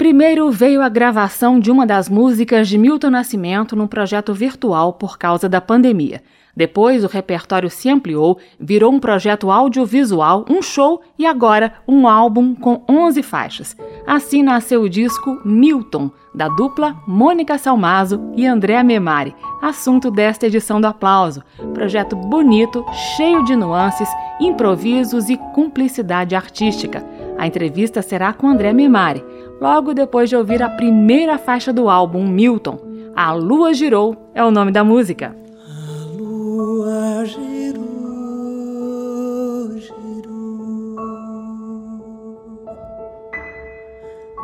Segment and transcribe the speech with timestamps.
[0.00, 5.18] Primeiro veio a gravação de uma das músicas de Milton Nascimento num projeto virtual por
[5.18, 6.22] causa da pandemia.
[6.56, 12.54] Depois, o repertório se ampliou, virou um projeto audiovisual, um show e agora um álbum
[12.54, 13.76] com 11 faixas.
[14.06, 20.80] Assim nasceu o disco Milton, da dupla Mônica Salmazo e André Memari, assunto desta edição
[20.80, 21.42] do Aplauso.
[21.74, 24.08] Projeto bonito, cheio de nuances,
[24.40, 27.04] improvisos e cumplicidade artística.
[27.36, 29.24] A entrevista será com André Memari,
[29.60, 32.78] logo depois de ouvir a primeira faixa do álbum Milton.
[33.14, 35.36] A Lua Girou é o nome da música.
[36.16, 37.78] lua girou,
[39.78, 41.06] girou,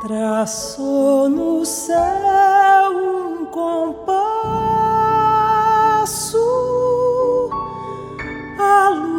[0.02, 1.96] traçou no céu
[2.92, 3.96] um compasso,
[8.58, 9.15] a lua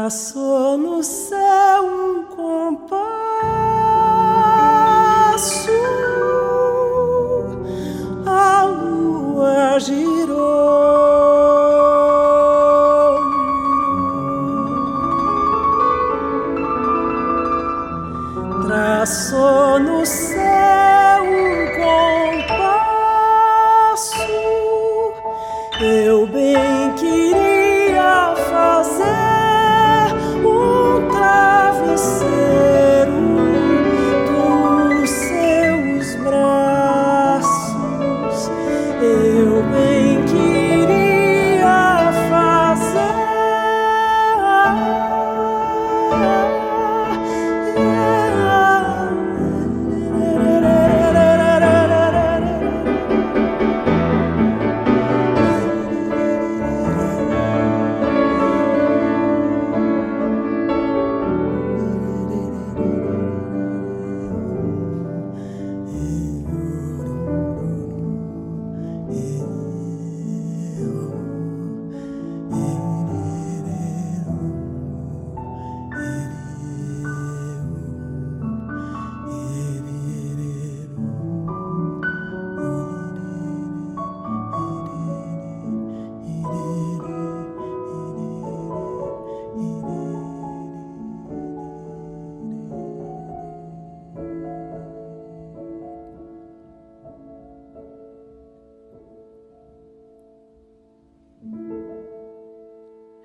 [0.00, 1.39] Traçou no céu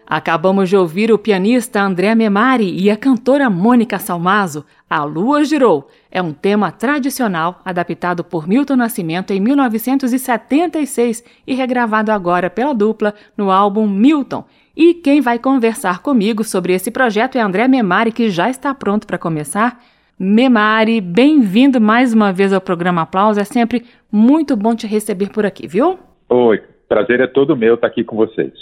[0.08, 4.64] Acabamos de ouvir o pianista André Memari e a cantora Mônica Salmazo.
[4.88, 12.12] A Lua Girou é um tema tradicional adaptado por Milton Nascimento em 1976 e regravado
[12.12, 14.46] agora pela dupla no álbum Milton.
[14.78, 19.08] E quem vai conversar comigo sobre esse projeto é André Memari, que já está pronto
[19.08, 19.84] para começar.
[20.20, 23.42] Memari, bem-vindo mais uma vez ao programa Aplausos.
[23.42, 25.98] É sempre muito bom te receber por aqui, viu?
[26.30, 28.54] Oi, prazer é todo meu estar aqui com vocês.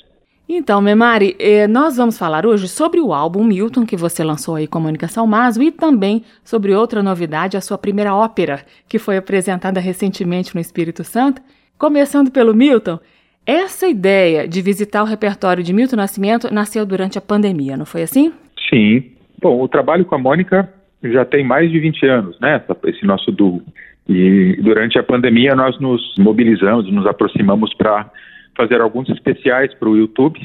[0.48, 4.68] Então, Memari, eh, nós vamos falar hoje sobre o álbum Milton, que você lançou aí
[4.68, 9.80] com Mônica Salmazo, e também sobre outra novidade, a sua primeira ópera, que foi apresentada
[9.80, 11.42] recentemente no Espírito Santo.
[11.78, 13.00] Começando pelo Milton,
[13.46, 18.04] essa ideia de visitar o repertório de Milton Nascimento nasceu durante a pandemia, não foi
[18.04, 18.34] assim?
[18.70, 19.12] Sim.
[19.42, 20.70] Bom, o trabalho com a Mônica
[21.04, 22.62] já tem mais de 20 anos, né?
[22.86, 23.62] Esse nosso duo.
[24.08, 28.10] E durante a pandemia nós nos mobilizamos, nos aproximamos para
[28.56, 30.40] fazer alguns especiais para o YouTube.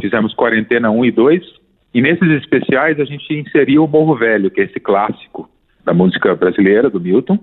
[0.00, 1.42] Fizemos Quarentena 1 e 2.
[1.92, 5.48] E nesses especiais a gente inseriu o Morro Velho, que é esse clássico
[5.84, 7.38] da música brasileira, do Milton.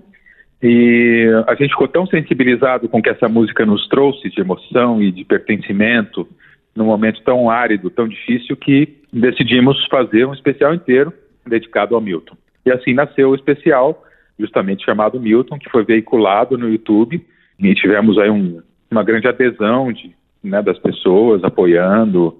[0.62, 5.00] E a gente ficou tão sensibilizado com o que essa música nos trouxe de emoção
[5.02, 6.26] e de pertencimento
[6.74, 11.12] num momento tão árido, tão difícil, que decidimos fazer um especial inteiro
[11.46, 12.36] dedicado ao Milton.
[12.64, 14.04] E assim nasceu o especial,
[14.38, 17.24] justamente chamado Milton, que foi veiculado no YouTube.
[17.58, 22.36] E tivemos aí um, uma grande adesão de, né, das pessoas apoiando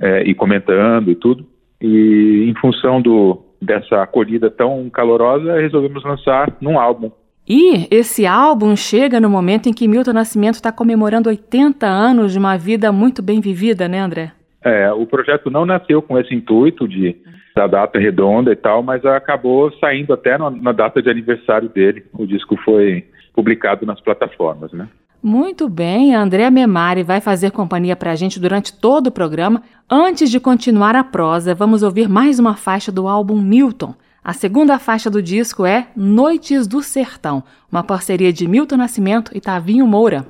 [0.00, 1.46] é, e comentando e tudo.
[1.80, 7.10] E em função do, dessa acolhida tão calorosa, resolvemos lançar num álbum.
[7.48, 12.38] E esse álbum chega no momento em que Milton Nascimento está comemorando 80 anos de
[12.38, 14.32] uma vida muito bem vivida, né, André?
[14.64, 17.16] É, o projeto não nasceu com esse intuito de
[17.54, 22.04] da data redonda e tal, mas acabou saindo até no, na data de aniversário dele.
[22.12, 23.04] O disco foi
[23.34, 24.88] publicado nas plataformas, né?
[25.22, 29.62] Muito bem, a Andrea Memari vai fazer companhia para a gente durante todo o programa.
[29.88, 33.94] Antes de continuar a prosa, vamos ouvir mais uma faixa do álbum Milton.
[34.24, 39.40] A segunda faixa do disco é Noites do Sertão, uma parceria de Milton Nascimento e
[39.40, 40.26] Tavinho Moura.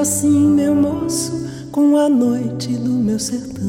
[0.00, 3.60] Assim, meu moço, com a noite do meu sertão.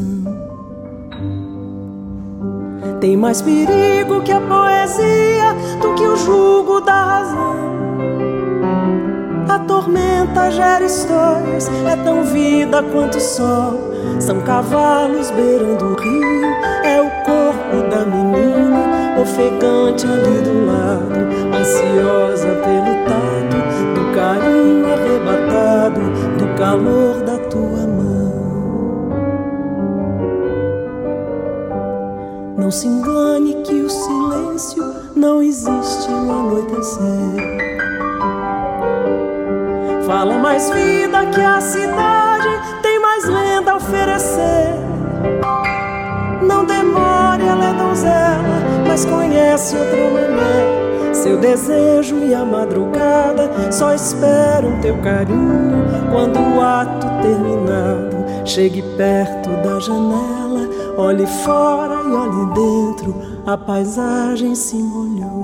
[3.01, 7.55] Tem mais perigo que a poesia do que o jugo da razão.
[9.49, 13.91] A tormenta gera histórias, é tão vida quanto o sol.
[14.19, 16.47] São cavalos beirando o rio,
[16.83, 23.00] é o corpo da menina, ofegante ali do lado, ansiosa pelo
[26.71, 28.31] calor da tua mão.
[32.57, 34.81] Não se engane que o silêncio
[35.13, 37.01] não existe no anoitecer.
[40.07, 42.47] Fala mais vida que a cidade,
[42.81, 44.73] tem mais lenda a oferecer.
[46.41, 50.70] Não demore, ela é donzela, mas conhece outra mulher.
[51.13, 55.85] Seu desejo e a madrugada só esperam teu carinho.
[56.11, 63.15] Quando o ato terminado chegue perto da janela, olhe fora e olhe dentro,
[63.45, 65.40] a paisagem se molhou.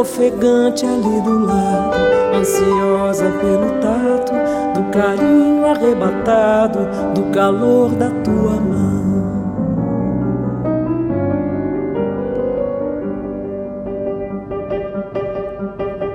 [0.00, 1.96] Ofegante ali do lado,
[2.34, 4.32] ansiosa pelo tato
[4.74, 6.78] do carinho arrebatado,
[7.14, 9.00] do calor da tua mão.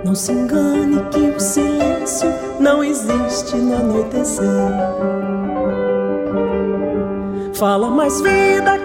[0.03, 4.45] Não se engane que o silêncio não existe no anoitecer.
[7.53, 8.84] Fala mais vida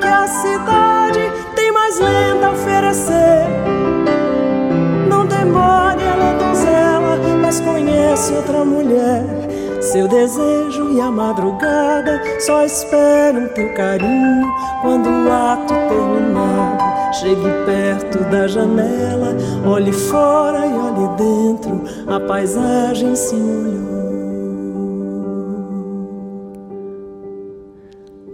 [9.91, 14.47] Seu desejo e a madrugada só esperam teu carinho
[14.83, 17.13] quando o ato terminar.
[17.15, 19.35] Chegue perto da janela,
[19.67, 23.91] olhe fora e olhe dentro, a paisagem se molhou.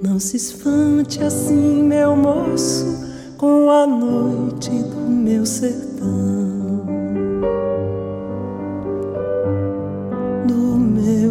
[0.02, 2.84] Não se espante assim, meu moço,
[3.38, 6.55] com a noite do meu sertão.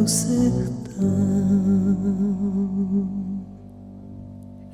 [0.08, 1.46] Sertão.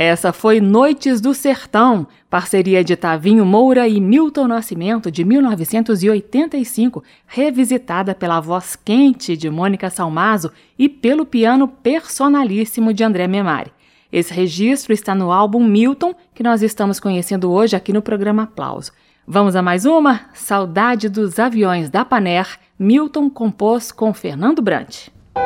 [0.03, 8.15] Essa foi Noites do Sertão, parceria de Tavinho Moura e Milton Nascimento, de 1985, revisitada
[8.15, 13.71] pela voz quente de Mônica Salmazo e pelo piano personalíssimo de André Memari.
[14.11, 18.91] Esse registro está no álbum Milton, que nós estamos conhecendo hoje aqui no programa Aplauso.
[19.27, 20.21] Vamos a mais uma?
[20.33, 22.47] Saudade dos Aviões da Paner,
[22.79, 25.09] Milton compôs com Fernando Brant.
[25.35, 25.41] Lá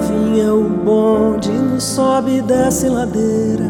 [0.00, 3.64] vinha o bonde no sobe e desce ladeira.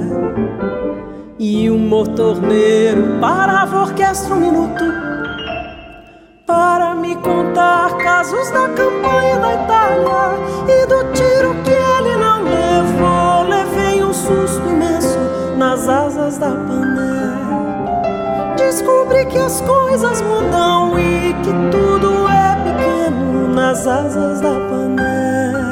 [1.38, 4.84] E o motorneiro parava a orquestra um minuto
[6.46, 13.42] Para me contar casos da campanha da Itália E do tiro que ele não levou.
[13.48, 15.18] Levei um susto imenso
[15.58, 17.34] nas asas da panela.
[18.56, 22.33] Descobri que as coisas mudam e que tudo é
[23.74, 25.64] nas asas da panela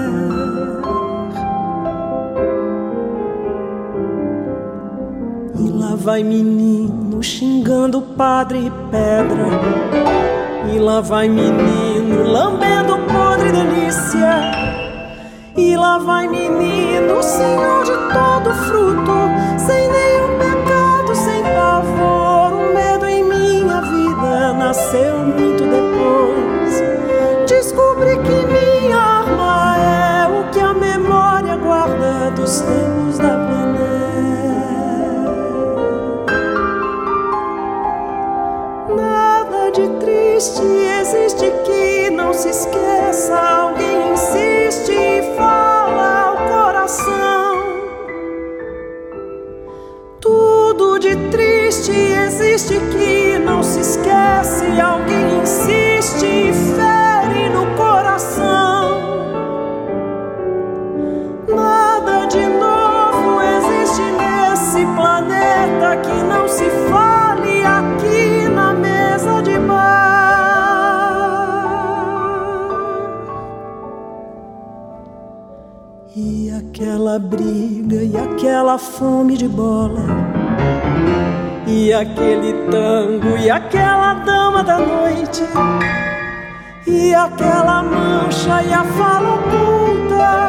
[5.97, 9.47] vai menino xingando padre e pedra.
[10.75, 14.51] E lá vai menino lambendo podre delícia.
[15.57, 19.13] E lá vai menino, senhor de todo fruto,
[19.59, 22.53] sem nenhum pecado, sem pavor.
[22.53, 25.52] O medo em minha vida nasceu muito
[51.73, 54.79] triste existe que não se esquece.
[54.79, 59.01] Alguém insiste e fere no coração.
[61.49, 70.03] Nada de novo existe nesse planeta que não se fale aqui na mesa de bar.
[76.59, 80.42] aquela briga e aquela fome de bola.
[81.67, 85.43] E aquele tango e aquela dama da noite.
[86.87, 90.49] E aquela mancha e a fala oculta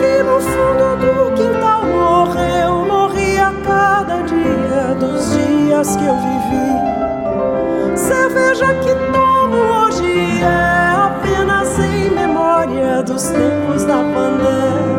[0.00, 7.96] que no fundo do quintal morreu, morri a cada dia dos dias que eu vivi.
[7.96, 14.94] Cerveja que tomo hoje é apenas em memória dos tempos da panela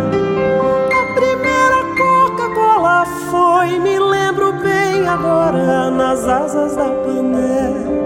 [3.30, 4.05] foi, me lembro bem
[5.16, 8.05] agora, nas asas da panela.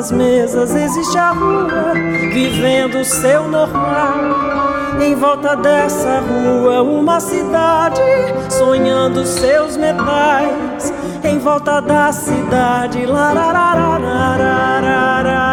[0.00, 1.92] Dessas mesas existe a rua
[2.32, 4.98] vivendo o seu normal.
[4.98, 8.00] Em volta dessa rua, uma cidade
[8.48, 10.90] sonhando seus metais.
[11.22, 15.49] Em volta da cidade, larararararararararara.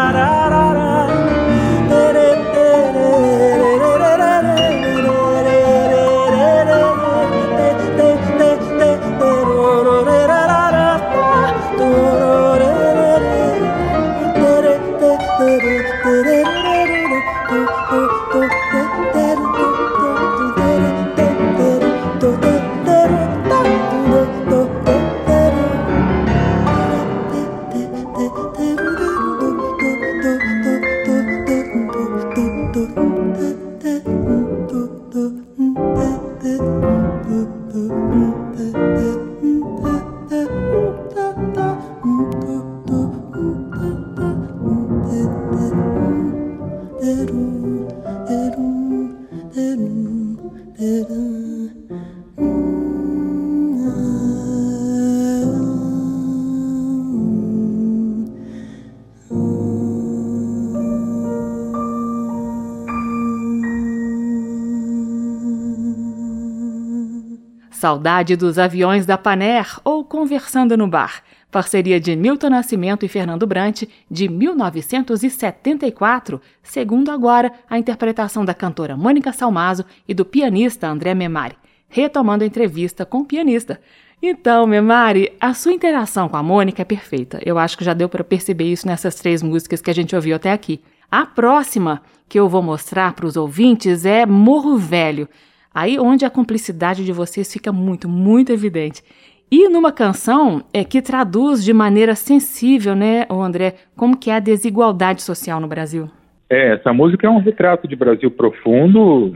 [67.88, 73.48] Saudade dos aviões da Paner ou Conversando no Bar, parceria de Milton Nascimento e Fernando
[73.48, 81.14] Brant, de 1974, segundo agora a interpretação da cantora Mônica Salmazo e do pianista André
[81.14, 81.56] Memari,
[81.88, 83.80] retomando a entrevista com o pianista.
[84.22, 87.40] Então, Memari, a sua interação com a Mônica é perfeita.
[87.46, 90.36] Eu acho que já deu para perceber isso nessas três músicas que a gente ouviu
[90.36, 90.82] até aqui.
[91.10, 95.30] A próxima que eu vou mostrar para os ouvintes é Morro Velho,
[95.78, 99.04] Aí onde a cumplicidade de vocês fica muito, muito evidente.
[99.52, 104.40] E numa canção é que traduz de maneira sensível, né, André, como que é a
[104.40, 106.10] desigualdade social no Brasil.
[106.50, 109.36] É, essa música é um retrato de Brasil profundo,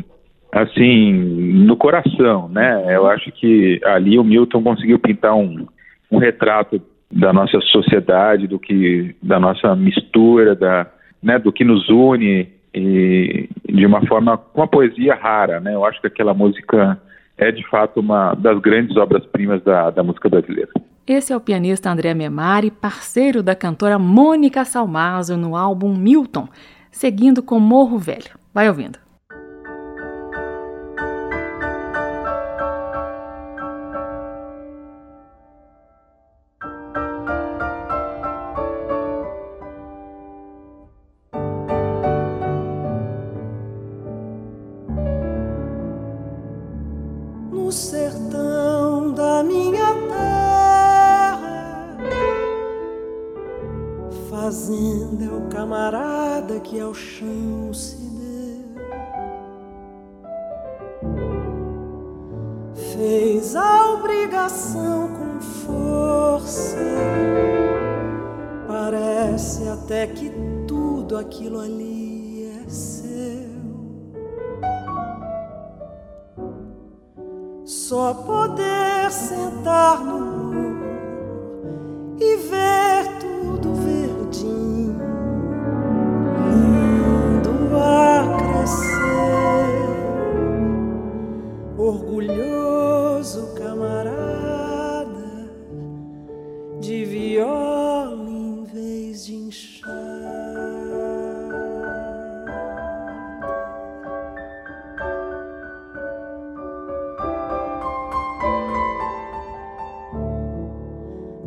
[0.51, 2.85] assim, no coração, né?
[2.89, 5.67] Eu acho que ali o Milton conseguiu pintar um,
[6.09, 10.87] um retrato da nossa sociedade, do que da nossa mistura, da,
[11.21, 15.73] né, do que nos une e de uma forma com a poesia rara, né?
[15.73, 16.99] Eu acho que aquela música
[17.37, 20.69] é de fato uma das grandes obras-primas da, da música brasileira.
[21.07, 26.47] Esse é o pianista André Memari, parceiro da cantora Mônica Salmazo no álbum Milton,
[26.91, 28.39] seguindo com Morro Velho.
[28.53, 28.99] Vai ouvindo.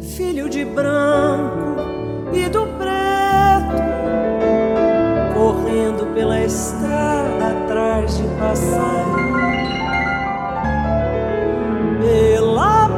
[0.01, 1.77] filho de branco
[2.33, 3.83] e do preto,
[5.35, 9.05] correndo pela estrada atrás de passar.
[12.01, 12.89] pela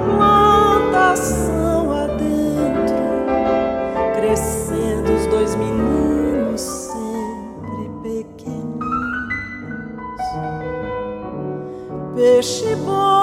[1.09, 2.97] plantação adentro,
[4.17, 8.85] crescendo os dois meninos sempre pequenos,
[12.17, 13.16] peixe bom.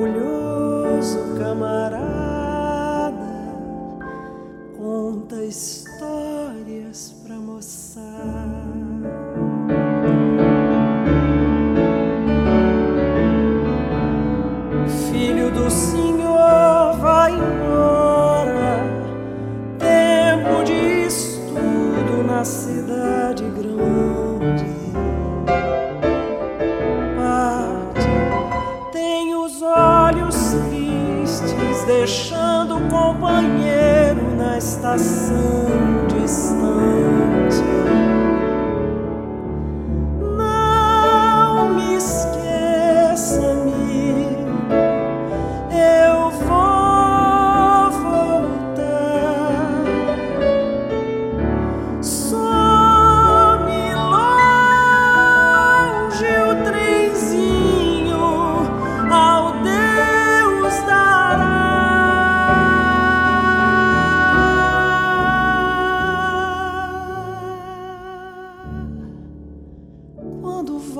[0.00, 0.29] orgulhoso.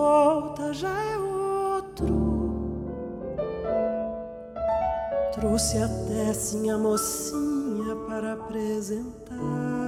[0.00, 2.16] volta já é outro.
[5.34, 9.79] Trouxe até sim a mocinha para apresentar.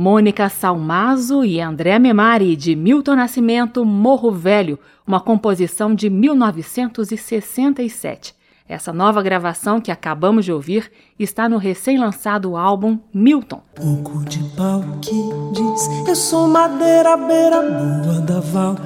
[0.00, 8.34] Mônica Salmazo e André Memari, de Milton Nascimento, Morro Velho, uma composição de 1967.
[8.66, 13.60] Essa nova gravação que acabamos de ouvir está no recém-lançado álbum Milton.
[13.74, 15.12] Pouco de pau que
[15.52, 18.76] diz, eu sou madeira beira boa da val,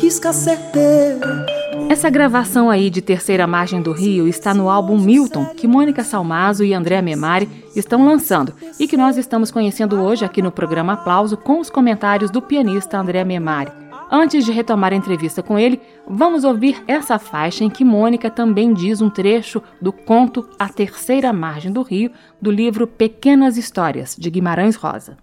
[0.00, 1.46] risca certeira
[1.88, 6.64] essa gravação aí de Terceira Margem do Rio está no álbum Milton, que Mônica Salmazo
[6.64, 11.36] e André Memari estão lançando e que nós estamos conhecendo hoje aqui no programa Aplauso
[11.36, 13.72] com os comentários do pianista André Memari.
[14.10, 18.72] Antes de retomar a entrevista com ele, vamos ouvir essa faixa em que Mônica também
[18.72, 24.30] diz um trecho do conto A Terceira Margem do Rio, do livro Pequenas Histórias, de
[24.30, 25.16] Guimarães Rosa.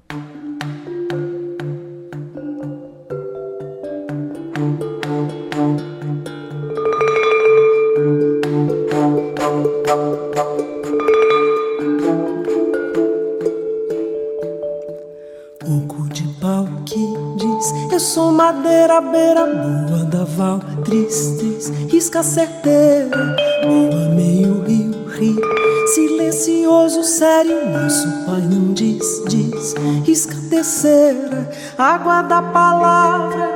[18.02, 27.70] Sou madeira beira boa da val tristes risca certeira boa meio rio rio silencioso sério
[27.70, 33.54] nosso pai não diz diz risca terceira água da palavra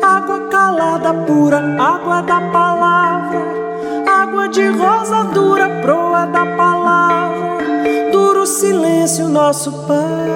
[0.00, 2.67] água calada pura água da palavra
[4.50, 7.64] de rosa dura proa da palavra
[8.10, 10.28] duro silêncio nosso pai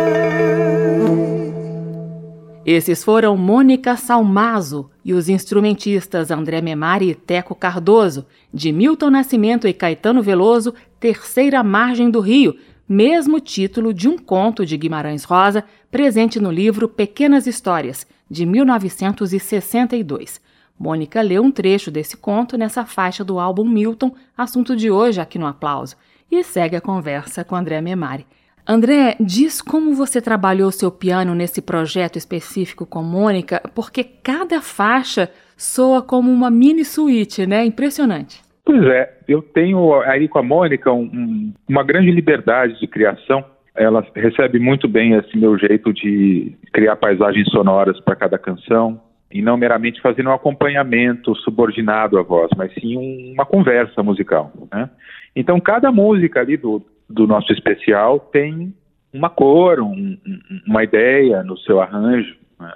[2.64, 9.66] Esses foram Mônica Salmazo e os instrumentistas André Memari e Teco Cardoso, de Milton Nascimento
[9.66, 12.56] e Caetano Veloso, Terceira Margem do Rio,
[12.88, 20.40] mesmo título de um conto de Guimarães Rosa, presente no livro Pequenas Histórias, de 1962.
[20.82, 25.38] Mônica leu um trecho desse conto nessa faixa do álbum Milton, assunto de hoje aqui
[25.38, 25.96] no Aplauso,
[26.28, 28.26] e segue a conversa com André Memari.
[28.66, 35.30] André, diz como você trabalhou seu piano nesse projeto específico com Mônica, porque cada faixa
[35.56, 37.64] soa como uma mini suíte, né?
[37.64, 38.42] Impressionante.
[38.64, 43.44] Pois é, eu tenho aí com a Mônica um, uma grande liberdade de criação.
[43.72, 49.00] Ela recebe muito bem esse meu jeito de criar paisagens sonoras para cada canção
[49.32, 54.52] e não meramente fazendo um acompanhamento subordinado à voz, mas sim uma conversa musical.
[54.70, 54.90] Né?
[55.34, 58.74] Então, cada música ali do, do nosso especial tem
[59.12, 60.18] uma cor, um,
[60.66, 62.36] uma ideia no seu arranjo.
[62.60, 62.72] Né?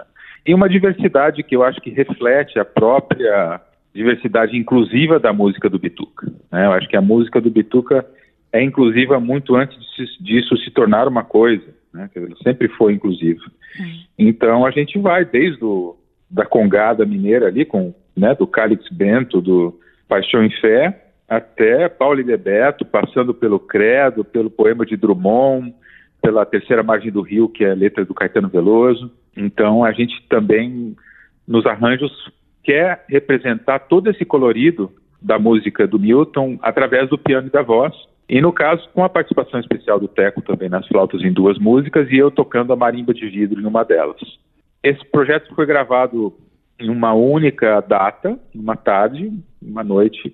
[0.46, 3.60] E uma diversidade que eu acho que reflete a própria
[3.94, 6.26] diversidade inclusiva da música do Bituca.
[6.50, 6.66] Né?
[6.66, 8.06] Eu acho que a música do Bituca
[8.50, 9.78] é inclusiva muito antes
[10.20, 11.66] disso se tornar uma coisa.
[11.92, 12.08] Né?
[12.42, 13.42] Sempre foi inclusiva.
[14.18, 15.96] Então a gente vai desde o,
[16.30, 22.22] da Congada Mineira ali, com, né, do Calix Bento, do Paixão em Fé, até Paulo
[22.38, 25.74] Beto, passando pelo Credo, pelo poema de Drummond,
[26.22, 29.10] pela Terceira Margem do Rio, que é a letra do Caetano Veloso.
[29.36, 30.96] Então, a gente também,
[31.46, 32.12] nos arranjos,
[32.62, 37.94] quer representar todo esse colorido da música do Milton através do piano e da voz.
[38.28, 42.10] E no caso, com a participação especial do Teco também nas flautas em duas músicas
[42.10, 44.20] e eu tocando a marimba de vidro em uma delas.
[44.86, 46.32] Esse projeto foi gravado
[46.78, 50.32] em uma única data, uma tarde, uma noite,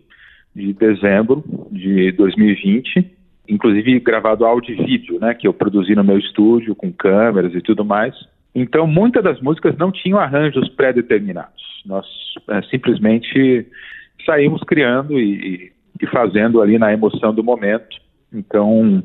[0.55, 3.17] de dezembro de 2020,
[3.49, 7.63] inclusive gravado áudio e vídeo, né, que eu produzi no meu estúdio com câmeras e
[7.63, 8.15] tudo mais.
[8.55, 11.83] Então, muitas das músicas não tinham arranjos pré-determinados.
[11.87, 12.07] Nós
[12.51, 13.67] é, simplesmente
[14.27, 17.97] saímos criando e, e fazendo ali na emoção do momento.
[18.31, 19.03] Então,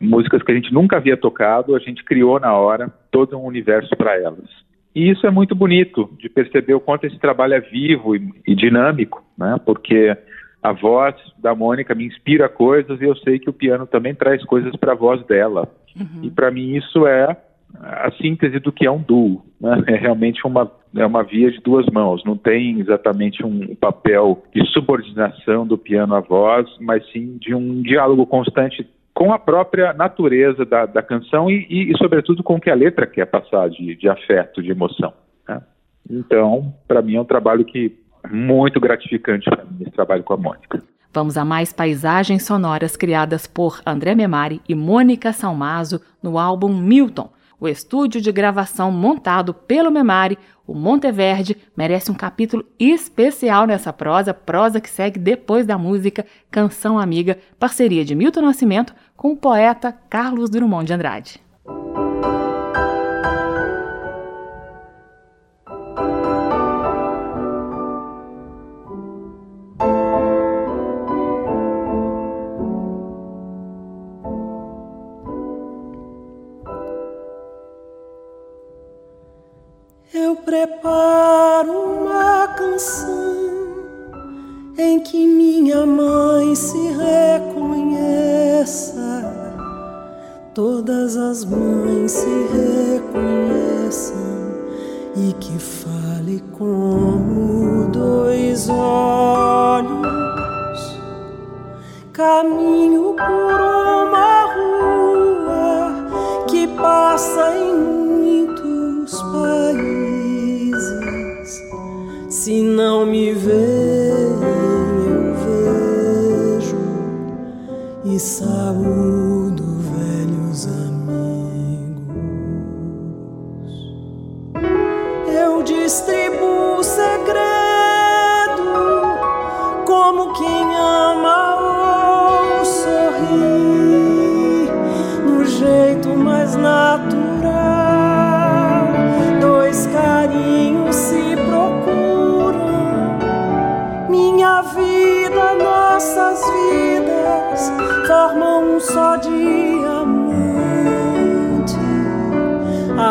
[0.00, 3.94] músicas que a gente nunca havia tocado, a gente criou na hora todo um universo
[3.94, 4.65] para elas.
[4.96, 8.54] E isso é muito bonito de perceber o quanto esse trabalho é vivo e, e
[8.54, 9.60] dinâmico, né?
[9.62, 10.16] Porque
[10.62, 14.42] a voz da Mônica me inspira coisas e eu sei que o piano também traz
[14.46, 15.68] coisas para a voz dela.
[15.94, 16.24] Uhum.
[16.24, 17.36] E para mim isso é
[17.78, 19.44] a síntese do que é um duo.
[19.60, 19.84] Né?
[19.86, 22.24] É realmente uma, é uma via de duas mãos.
[22.24, 27.82] Não tem exatamente um papel de subordinação do piano à voz, mas sim de um
[27.82, 28.82] diálogo constante
[29.16, 32.74] com a própria natureza da, da canção e, e, e, sobretudo, com o que a
[32.74, 35.10] letra quer passar de, de afeto, de emoção.
[35.48, 35.62] Né?
[36.10, 37.98] Então, para mim, é um trabalho que
[38.30, 40.82] muito gratificante para mim esse trabalho com a Mônica.
[41.14, 47.30] Vamos a mais paisagens sonoras criadas por André Memari e Mônica Salmazo no álbum Milton.
[47.58, 54.34] O estúdio de gravação montado pelo Memari, o Monteverde, merece um capítulo especial nessa prosa,
[54.34, 59.96] prosa que segue depois da música Canção Amiga, parceria de Milton Nascimento com o poeta
[60.10, 61.40] Carlos Drummond de Andrade.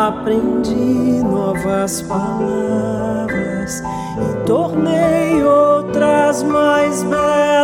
[0.06, 7.55] Aprendi novas palavras e tornei outras mais belas.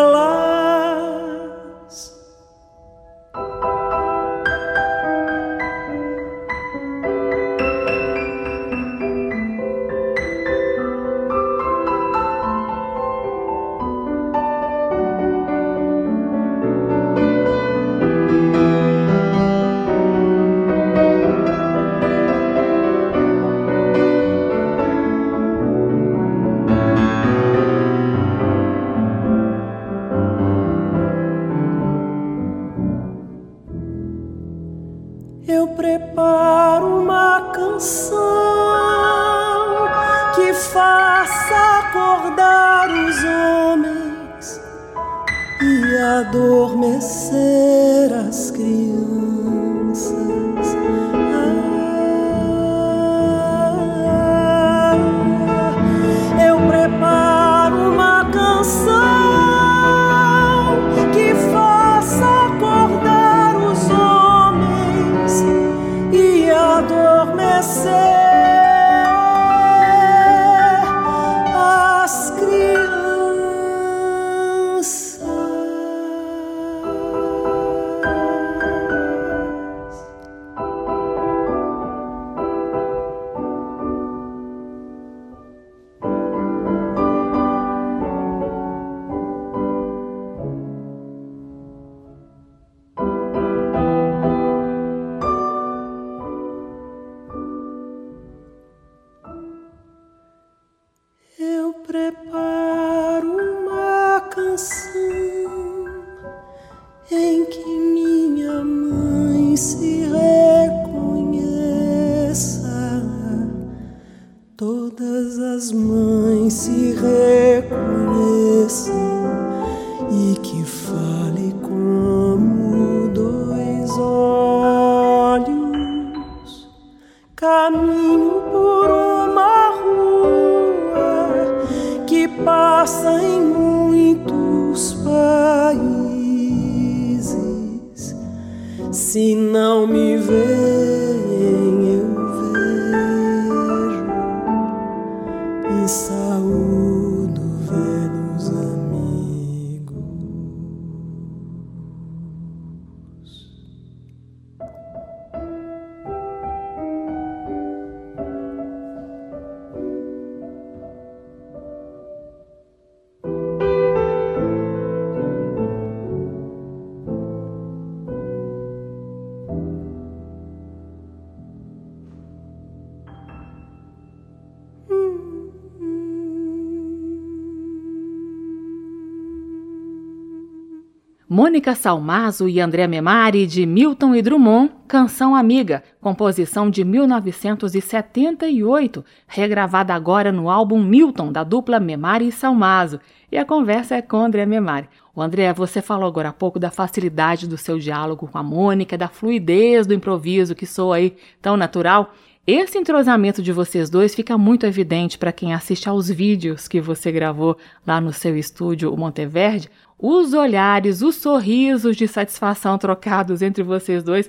[181.63, 189.95] Mônica Salmazo e André Memari, de Milton e Drummond, Canção Amiga, composição de 1978, regravada
[189.95, 192.99] agora no álbum Milton, da dupla Memari e Salmazo.
[193.31, 194.89] E a conversa é com André Memari.
[195.15, 198.99] O André, você falou agora há pouco da facilidade do seu diálogo com a Mônica,
[198.99, 202.13] da fluidez do improviso que soa aí tão natural.
[202.45, 207.13] Esse entrosamento de vocês dois fica muito evidente para quem assiste aos vídeos que você
[207.13, 214.03] gravou lá no seu estúdio, Monteverde, os olhares, os sorrisos de satisfação trocados entre vocês
[214.03, 214.29] dois.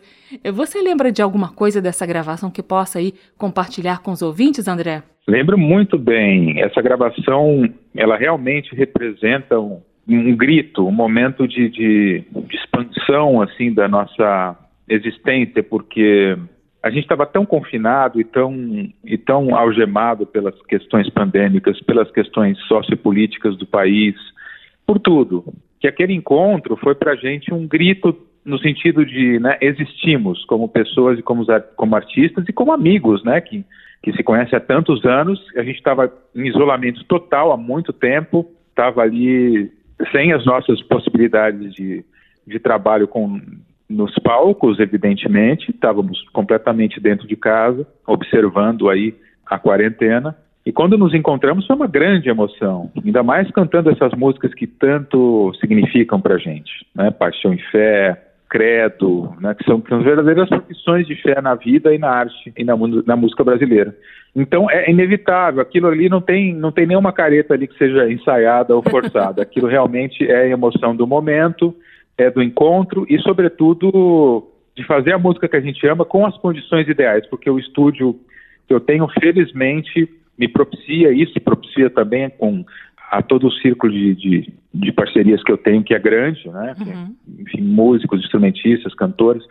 [0.54, 5.02] Você lembra de alguma coisa dessa gravação que possa aí compartilhar com os ouvintes, André?
[5.28, 6.62] Lembro muito bem.
[6.62, 13.74] Essa gravação, ela realmente representa um, um grito, um momento de, de, de expansão assim
[13.74, 14.56] da nossa
[14.88, 16.38] existência, porque
[16.84, 18.54] a gente estava tão confinado e tão,
[19.06, 24.16] e tão algemado pelas questões pandêmicas, pelas questões sociopolíticas do país,
[24.86, 25.46] por tudo.
[25.80, 28.14] Que aquele encontro foi para a gente um grito
[28.44, 31.46] no sentido de né, existimos como pessoas e como,
[31.78, 33.64] como artistas e como amigos, né, que,
[34.04, 35.40] que se conhecem há tantos anos.
[35.56, 39.72] A gente estava em isolamento total há muito tempo, estava ali
[40.12, 42.04] sem as nossas possibilidades de,
[42.46, 43.40] de trabalho com,
[43.90, 49.14] nos palcos, evidentemente, estávamos completamente dentro de casa, observando aí
[49.46, 50.36] a quarentena.
[50.66, 55.52] E quando nos encontramos foi uma grande emoção, ainda mais cantando essas músicas que tanto
[55.60, 57.12] significam para a gente, né?
[57.12, 58.18] Paixão e Fé,
[58.54, 59.56] Credo, né?
[59.56, 62.76] que, são, que são verdadeiras profissões de fé na vida e na arte e na,
[63.04, 63.96] na música brasileira.
[64.36, 68.76] Então é inevitável, aquilo ali não tem, não tem nenhuma careta ali que seja ensaiada
[68.76, 71.76] ou forçada, aquilo realmente é a emoção do momento,
[72.18, 76.38] é do encontro e, sobretudo, de fazer a música que a gente ama com as
[76.38, 78.20] condições ideais, porque o estúdio
[78.68, 82.66] que eu tenho, felizmente, me propicia isso, propicia também com
[83.12, 86.76] a todo o círculo de, de, de, parcerias que eu tenho, que é grande, né?
[86.80, 87.16] Uhum.
[87.42, 89.44] Enfim, músicos, instrumentistas, cantores.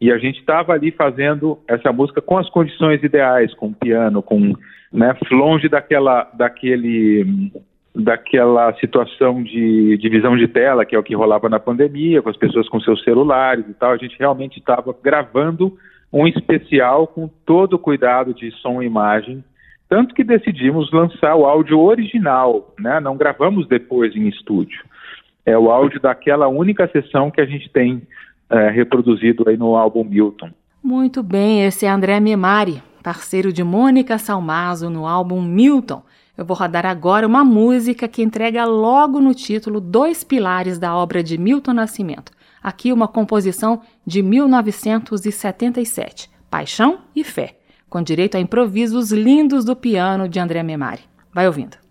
[0.00, 4.54] E a gente estava ali fazendo essa música com as condições ideais, com piano, com
[4.90, 7.52] né, longe daquela, daquele,
[7.94, 12.36] daquela situação de divisão de tela, que é o que rolava na pandemia, com as
[12.36, 13.92] pessoas com seus celulares e tal.
[13.92, 15.76] A gente realmente estava gravando
[16.12, 19.44] um especial com todo o cuidado de som e imagem
[19.90, 23.00] tanto que decidimos lançar o áudio original, né?
[23.00, 24.84] não gravamos depois em estúdio.
[25.44, 28.00] É o áudio daquela única sessão que a gente tem
[28.48, 30.50] é, reproduzido aí no álbum Milton.
[30.80, 36.04] Muito bem, esse é André Memari, parceiro de Mônica Salmazo no álbum Milton.
[36.36, 41.22] Eu vou rodar agora uma música que entrega logo no título dois pilares da obra
[41.22, 42.32] de Milton Nascimento.
[42.62, 47.58] Aqui uma composição de 1977, Paixão e Fé,
[47.88, 51.00] com direito a improvisos lindos do piano de André Memari.
[51.32, 51.89] Vai ouvindo.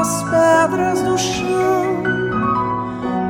[0.00, 2.02] nas pedras do chão,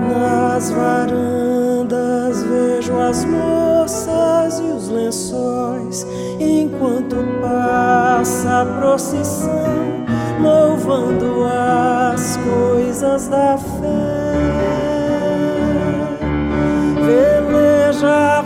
[0.08, 6.06] nas varandas vejo as moças e os lençóis,
[6.38, 10.06] enquanto passa a procissão,
[10.40, 14.30] louvando as coisas da fé.
[17.04, 18.39] Velejar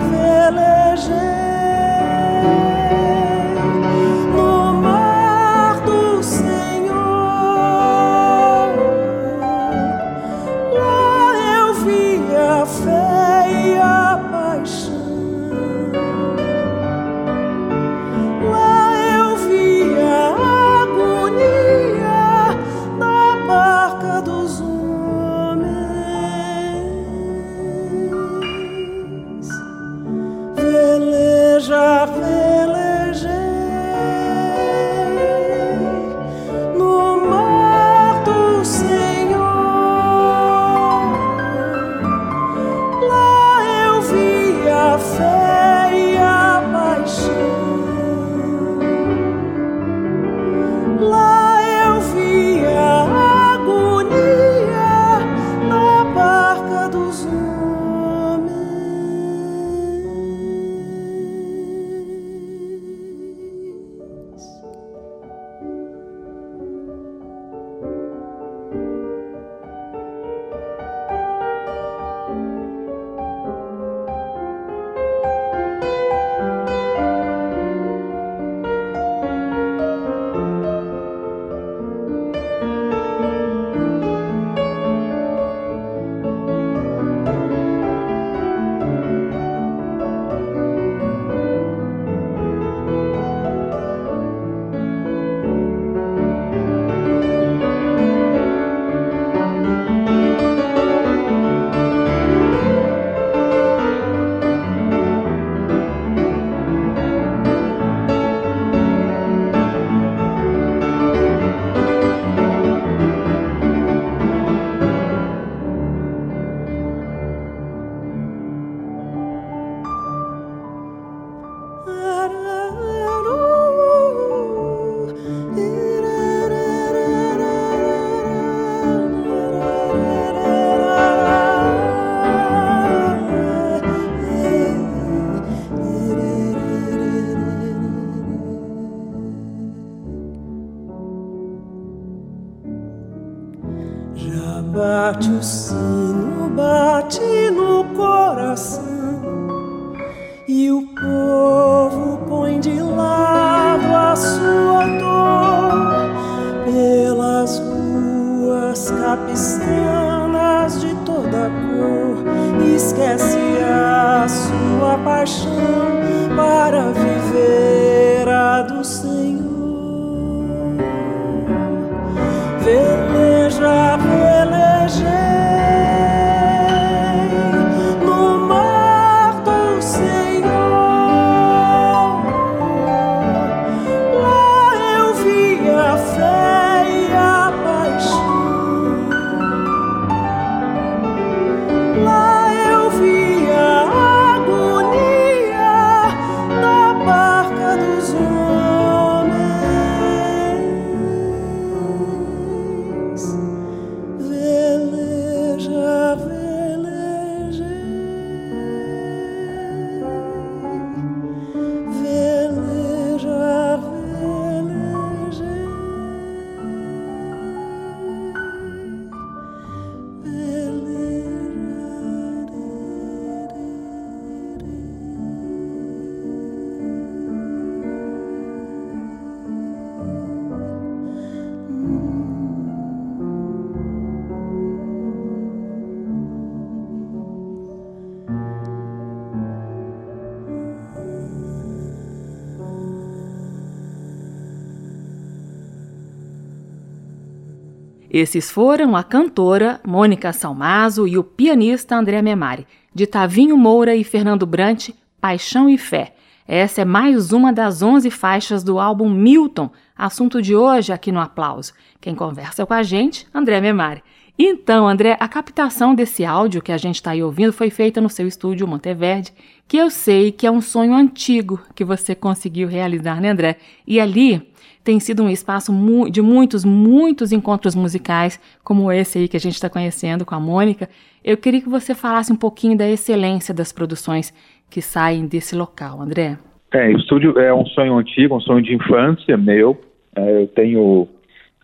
[248.14, 254.04] Esses foram a cantora Mônica Salmazo e o pianista André Memari, de Tavinho Moura e
[254.04, 254.90] Fernando Brant,
[255.20, 256.14] Paixão e Fé.
[256.46, 261.18] Essa é mais uma das 11 faixas do álbum Milton, assunto de hoje aqui no
[261.18, 261.72] Aplauso.
[262.00, 264.00] Quem conversa com a gente, André Memari.
[264.38, 268.08] Então, André, a captação desse áudio que a gente está aí ouvindo foi feita no
[268.08, 269.32] seu estúdio Monteverde,
[269.66, 273.56] que eu sei que é um sonho antigo que você conseguiu realizar, né, André?
[273.84, 274.53] E ali
[274.84, 275.72] tem sido um espaço
[276.10, 280.40] de muitos, muitos encontros musicais, como esse aí que a gente está conhecendo com a
[280.40, 280.88] Mônica.
[281.24, 284.32] Eu queria que você falasse um pouquinho da excelência das produções
[284.70, 286.38] que saem desse local, André.
[286.70, 289.80] É, o estúdio é um sonho antigo, um sonho de infância meu.
[290.14, 291.08] É, eu tenho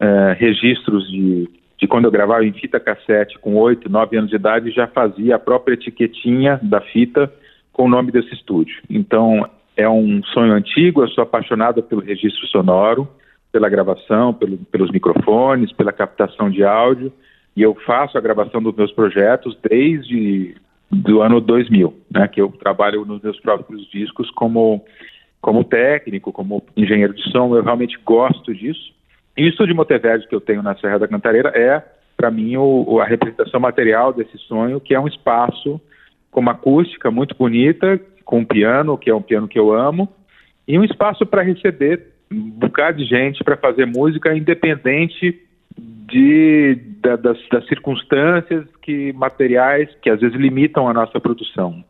[0.01, 1.49] é, registros de
[1.81, 5.37] de quando eu gravava em fita cassete com 8, 9 anos de idade, já fazia
[5.37, 7.33] a própria etiquetinha da fita
[7.73, 8.77] com o nome desse estúdio.
[8.89, 9.49] Então,
[9.81, 13.09] é um sonho antigo, eu sou apaixonado pelo registro sonoro,
[13.53, 17.13] pela gravação, pelo, pelos microfones, pela captação de áudio,
[17.57, 20.55] e eu faço a gravação dos meus projetos desde
[20.91, 24.85] do ano 2000, né, que eu trabalho nos meus próprios discos como
[25.41, 28.93] como técnico, como engenheiro de som, eu realmente gosto disso.
[29.35, 31.83] E o estúdio Monteverde que eu tenho na Serra da Cantareira é,
[32.15, 35.81] para mim, o, a representação material desse sonho, que é um espaço
[36.31, 37.99] com uma acústica muito bonita,
[38.31, 40.09] com um piano, que é um piano que eu amo,
[40.67, 45.37] e um espaço para receber um bocado de gente para fazer música independente
[45.77, 51.85] de, da, das, das, circunstâncias que materiais que às vezes limitam a nossa produção.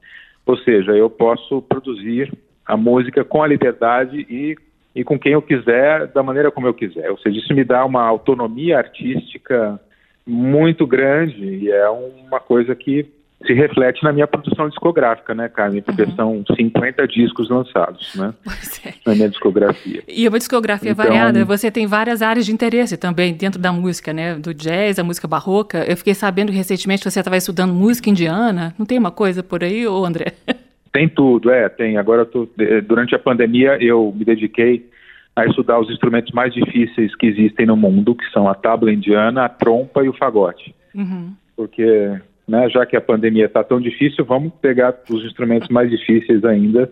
[0.47, 2.33] Ou seja, eu posso produzir
[2.65, 4.57] a música com a liberdade e
[4.93, 7.13] e com quem eu quiser, da maneira como eu quiser.
[7.13, 9.79] Ou seja, isso me dá uma autonomia artística
[10.27, 13.07] muito grande e é uma coisa que
[13.47, 15.83] se reflete na minha produção discográfica, né, Carmen?
[15.83, 16.15] Porque uhum.
[16.15, 18.35] são 50 discos lançados, né?
[18.83, 18.95] É.
[19.05, 20.03] Na minha discografia.
[20.09, 24.11] E uma discografia então, variada, você tem várias áreas de interesse também dentro da música,
[24.11, 24.37] né?
[24.37, 25.85] Do jazz, a música barroca.
[25.87, 28.75] Eu fiquei sabendo recentemente que você estava estudando música indiana.
[28.79, 30.33] Não tem uma coisa por aí, ô André?
[30.93, 31.97] Tem tudo, é, tem.
[31.97, 32.49] Agora, tô,
[32.85, 34.91] durante a pandemia, eu me dediquei
[35.37, 39.45] a estudar os instrumentos mais difíceis que existem no mundo, que são a tábua indiana,
[39.45, 40.75] a trompa e o fagote.
[40.93, 41.33] Uhum.
[41.57, 42.19] Porque,
[42.51, 46.91] né, já que a pandemia está tão difícil, vamos pegar os instrumentos mais difíceis ainda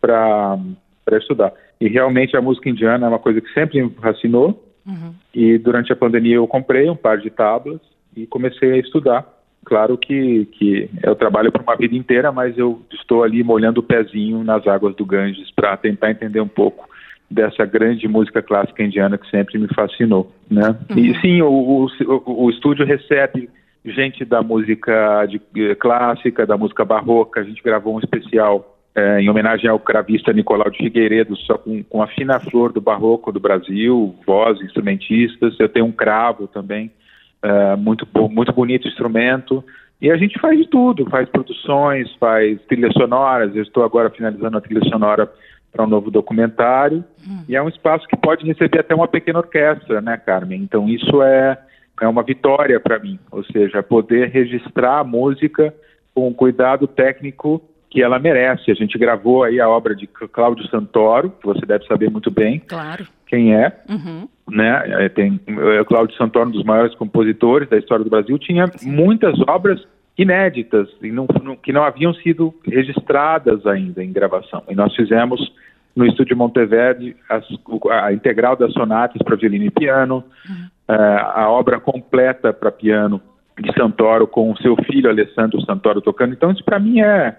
[0.00, 0.58] para
[1.12, 1.52] estudar.
[1.78, 4.66] E realmente a música indiana é uma coisa que sempre me fascinou.
[4.86, 5.14] Uhum.
[5.34, 7.80] E durante a pandemia eu comprei um par de tábuas
[8.16, 9.28] e comecei a estudar.
[9.66, 13.84] Claro que, que eu trabalho por uma vida inteira, mas eu estou ali molhando o
[13.84, 16.88] pezinho nas águas do Ganges para tentar entender um pouco
[17.30, 20.74] dessa grande música clássica indiana que sempre me fascinou, né?
[20.90, 20.98] Uhum.
[20.98, 23.50] E sim, o, o, o, estúdio recebe
[23.84, 27.40] gente da música de, eh, clássica, da música barroca.
[27.40, 31.82] A gente gravou um especial é, em homenagem ao cravista Nicolau de Figueiredo, só com,
[31.82, 35.58] com a fina flor do barroco do Brasil, voz, instrumentistas.
[35.58, 36.92] Eu tenho um cravo também
[37.42, 39.64] é, muito, muito bonito instrumento.
[40.00, 43.54] E a gente faz de tudo, faz produções, faz trilhas sonoras.
[43.54, 45.30] Eu estou agora finalizando a trilha sonora
[45.72, 47.04] para um novo documentário.
[47.26, 47.44] Hum.
[47.48, 50.62] E é um espaço que pode receber até uma pequena orquestra, né, Carmen?
[50.62, 51.58] Então isso é,
[52.00, 53.18] é uma vitória para mim.
[53.30, 55.74] Ou seja, poder registrar a música
[56.14, 58.70] com o cuidado técnico que ela merece.
[58.70, 62.60] A gente gravou aí a obra de Cláudio Santoro, que você deve saber muito bem
[62.66, 63.06] claro.
[63.26, 63.72] quem é.
[63.88, 64.28] Uhum.
[64.50, 65.04] Né?
[65.04, 68.64] É, tem, é, o Cláudio Santoro, um dos maiores compositores da história do Brasil, tinha
[68.82, 69.80] muitas obras
[70.18, 74.62] inéditas e não, não, que não haviam sido registradas ainda em gravação.
[74.68, 75.52] E nós fizemos
[75.94, 77.44] no estúdio Monteverde as,
[77.90, 80.66] a integral das sonatas para violino e piano, uhum.
[80.88, 80.92] Uh,
[81.34, 83.20] a obra completa para piano
[83.58, 86.32] de Santoro com o seu filho Alessandro Santoro tocando.
[86.32, 87.36] Então isso para mim é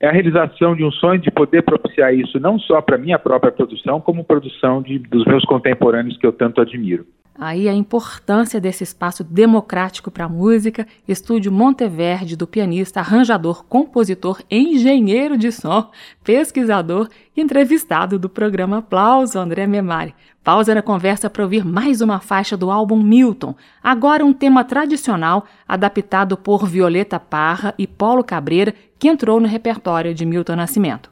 [0.00, 3.50] é a realização de um sonho de poder propiciar isso não só para minha própria
[3.50, 7.04] produção, como produção de, dos meus contemporâneos que eu tanto admiro.
[7.40, 14.42] Aí a importância desse espaço democrático para a música, estúdio Monteverde do pianista, arranjador, compositor,
[14.50, 15.88] engenheiro de som,
[16.24, 20.16] pesquisador e entrevistado do programa Aplauso, André Memari.
[20.42, 25.44] Pausa na conversa para ouvir mais uma faixa do álbum Milton, agora um tema tradicional
[25.68, 31.08] adaptado por Violeta Parra e Paulo Cabreira, que entrou no repertório de Milton Nascimento.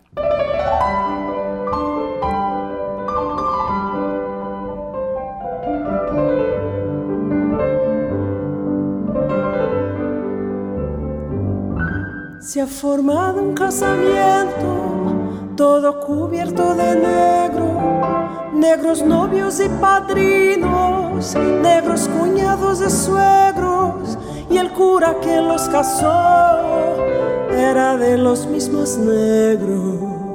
[12.47, 22.79] Se ha formado un casamiento, todo cubierto de negro, negros novios y padrinos, negros cuñados
[22.79, 24.17] de suegros,
[24.49, 26.95] y el cura que los casó
[27.51, 30.26] era de los mismos negros.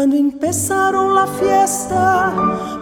[0.00, 2.32] Cuando empezaron la fiesta,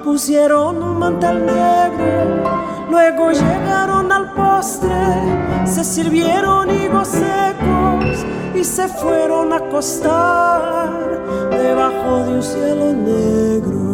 [0.05, 2.45] pusieron un mantel negro,
[2.89, 12.35] luego llegaron al postre, se sirvieron higos secos y se fueron a acostar debajo de
[12.35, 13.88] un cielo negro.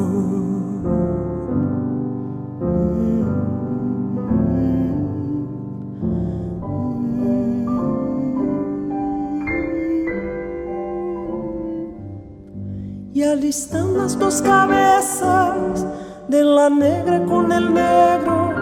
[13.33, 13.55] Y
[13.97, 15.87] las dos cabezas
[16.29, 18.53] de la negra con el negro.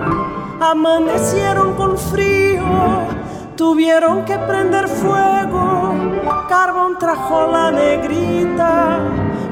[0.61, 2.63] Amanecieron con frío,
[3.57, 5.95] tuvieron que prender fuego.
[6.49, 9.01] Carbón trajo la negrita,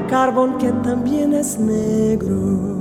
[0.09, 2.80] carbón que también es negro.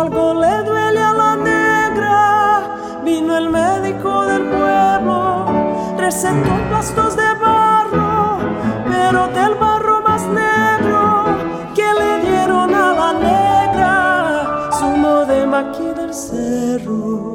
[0.00, 3.00] Algo le duele a la negra.
[3.04, 5.46] Vino el médico del pueblo,
[5.96, 8.38] recetó plastos de barro,
[8.88, 11.24] pero del barro más negro
[11.74, 17.33] que le dieron a la negra, sumo de maqui del cerro.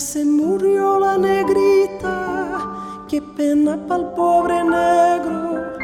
[0.00, 5.76] Se murió la negrita, qué pena para el pobre negro.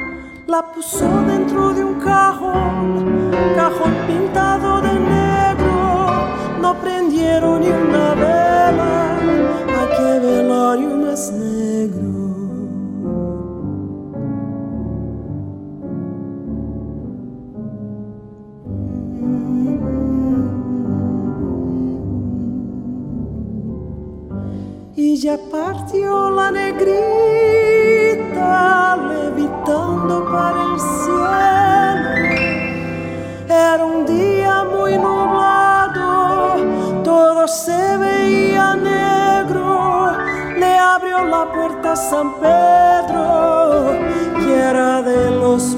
[0.47, 6.29] La puso dentro de un cajón, cajón pintado de negro.
[6.63, 9.06] No prendieron ni una vela,
[26.51, 28.27] negrita
[28.97, 32.11] levitando para el cielo.
[33.49, 36.57] Era un día muy nublado,
[37.03, 40.13] todo se veía negro.
[40.59, 43.99] Le abrió la puerta San Pedro,
[44.39, 45.77] que era de los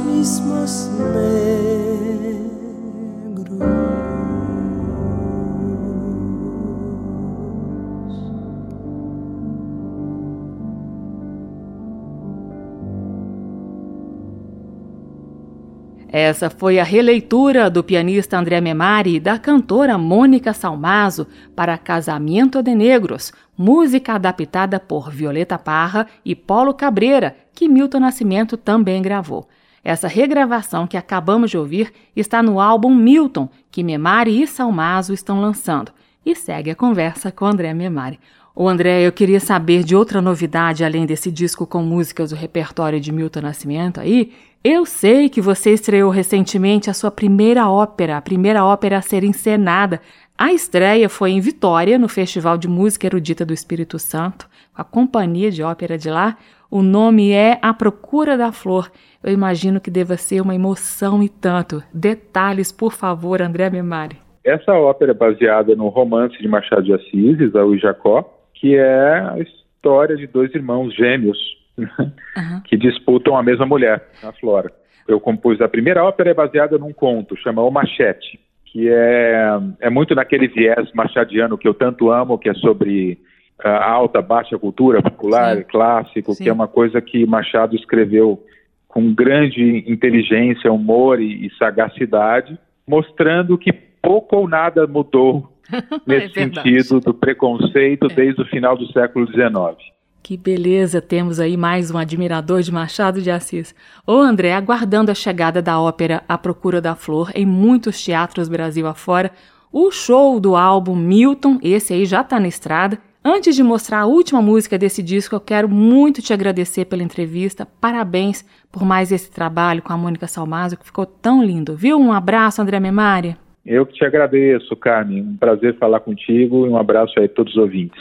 [16.21, 22.61] Essa foi a releitura do pianista André Memari e da cantora Mônica Salmazo para Casamento
[22.61, 29.49] de Negros, música adaptada por Violeta Parra e Paulo Cabreira, que Milton Nascimento também gravou.
[29.85, 35.41] Essa regravação que acabamos de ouvir está no álbum Milton, que Memari e Salmazo estão
[35.41, 35.93] lançando.
[36.27, 38.19] E segue a conversa com André Memari.
[38.61, 42.99] O André, eu queria saber de outra novidade além desse disco com músicas do repertório
[42.99, 44.33] de Milton Nascimento aí.
[44.65, 49.23] Eu sei que você estreou recentemente a sua primeira ópera, a primeira ópera a ser
[49.23, 50.01] encenada.
[50.37, 55.53] A estreia foi em Vitória, no Festival de Música Erudita do Espírito Santo, a companhia
[55.53, 56.37] de ópera de lá.
[56.69, 58.91] O nome é A Procura da Flor.
[59.23, 61.81] Eu imagino que deva ser uma emoção e tanto.
[61.95, 64.17] Detalhes, por favor, André Memari.
[64.45, 69.21] Essa ópera é baseada no romance de Machado de Assis, Isaú e Jacó, que é
[69.21, 71.39] a história de dois irmãos gêmeos
[71.79, 72.61] uhum.
[72.65, 74.71] que disputam a mesma mulher, a Flora.
[75.07, 79.89] Eu compus a primeira ópera é baseada num conto, chama O Machete, que é, é
[79.89, 83.19] muito naquele viés machadiano que eu tanto amo, que é sobre
[83.63, 85.65] a alta, baixa cultura popular, Sim.
[85.65, 86.45] clássico, Sim.
[86.45, 88.43] que é uma coisa que Machado escreveu
[88.87, 95.49] com grande inteligência, humor e, e sagacidade, mostrando que pouco ou nada mudou
[96.07, 98.15] nesse é sentido do preconceito é.
[98.15, 99.93] desde o final do século XIX.
[100.23, 103.75] Que beleza, temos aí mais um admirador de Machado de Assis.
[104.07, 108.87] Ô André, aguardando a chegada da ópera A Procura da Flor em muitos teatros Brasil
[108.87, 109.31] afora,
[109.73, 112.99] o show do álbum Milton, esse aí já está na estrada.
[113.25, 117.67] Antes de mostrar a última música desse disco, eu quero muito te agradecer pela entrevista.
[117.81, 121.99] Parabéns por mais esse trabalho com a Mônica Salmazo, que ficou tão lindo, viu?
[121.99, 123.37] Um abraço, André Memária.
[123.71, 125.21] Eu que te agradeço, Carmen.
[125.21, 128.01] Um prazer falar contigo e um abraço aí a todos os ouvintes.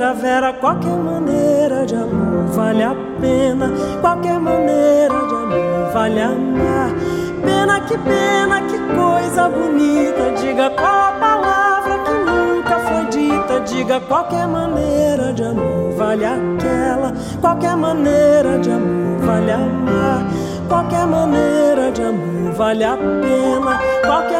[0.00, 0.14] Maneira.
[0.14, 3.70] Vera, qualquer maneira de amor vale a pena.
[4.00, 6.90] Qualquer maneira de amor vale amar.
[7.44, 10.30] Pena que pena, que coisa bonita.
[10.40, 13.60] Diga qual a palavra que nunca foi dita.
[13.60, 17.12] Diga qualquer maneira de amor vale aquela.
[17.40, 20.26] Qualquer maneira de amor vale amar.
[20.68, 23.80] Qualquer maneira de amor vale a pena.
[24.06, 24.39] Qualquer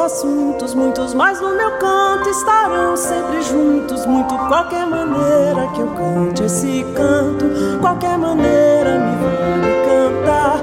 [0.00, 4.06] assuntos, muitos mais no meu canto estarão sempre juntos.
[4.06, 7.44] Muito qualquer maneira que eu cante esse canto,
[7.80, 10.60] qualquer maneira me vale cantar.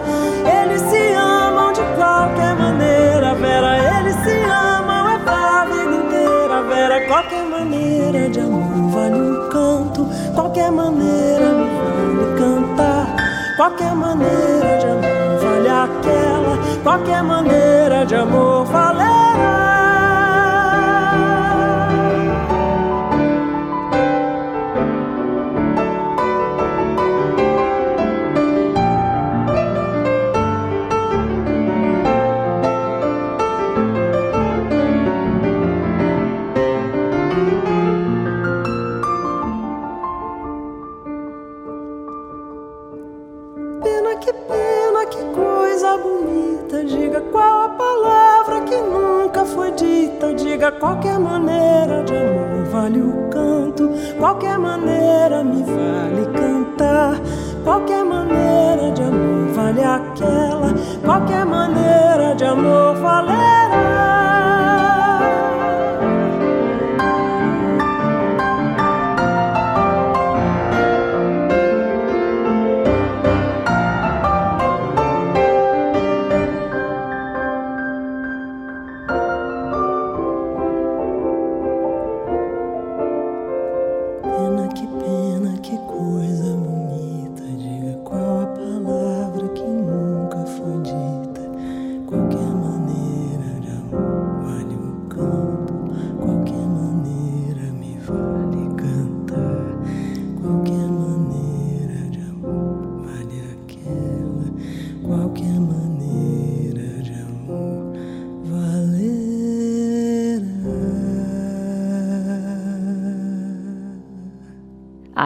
[0.62, 7.08] Eles se amam de qualquer maneira, Vera, eles se amam, é pra vida inteira, Vera.
[7.08, 13.16] Qualquer maneira de amor vale um canto, qualquer maneira me vale cantar,
[13.56, 19.27] qualquer maneira de amor vale aquela, qualquer maneira de amor vale.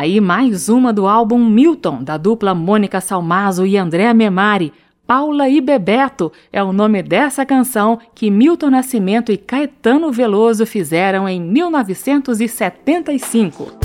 [0.01, 4.71] Aí mais uma do álbum Milton, da dupla Mônica Salmazo e André Memari.
[5.05, 11.27] Paula e Bebeto é o nome dessa canção que Milton Nascimento e Caetano Veloso fizeram
[11.27, 13.80] em 1975.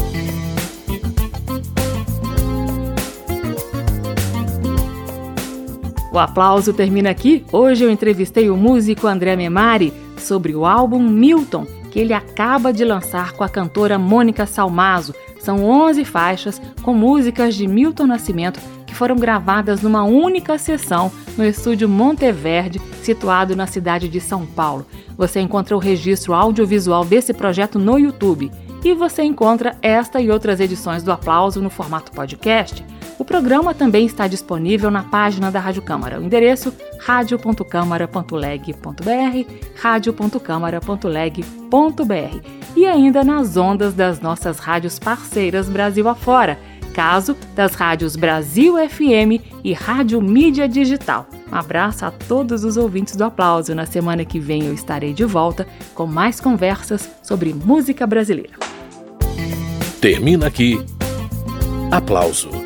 [6.17, 7.45] O aplauso termina aqui.
[7.53, 12.87] Hoje eu entrevistei o músico André Memari sobre o álbum Milton, que ele acaba de
[12.87, 18.95] lançar com a cantora Mônica Salmazo são 11 faixas com músicas de Milton Nascimento que
[18.95, 24.87] foram gravadas numa única sessão no estúdio Monteverde, situado na cidade de São Paulo.
[25.19, 28.51] Você encontra o registro audiovisual desse projeto no YouTube.
[28.83, 32.83] E você encontra esta e outras edições do Aplauso no formato podcast.
[33.19, 36.21] O programa também está disponível na página da Rádio Câmara.
[36.21, 46.59] O endereço radio.câmara.leg.br, radio.câmara.leg.br e ainda nas ondas das nossas rádios parceiras Brasil afora,
[46.93, 51.27] caso das rádios Brasil FM e Rádio Mídia Digital.
[51.51, 53.75] Um abraço a todos os ouvintes do Aplauso.
[53.75, 58.59] Na semana que vem eu estarei de volta com mais conversas sobre música brasileira.
[60.01, 60.85] Termina aqui
[61.91, 62.66] Aplauso.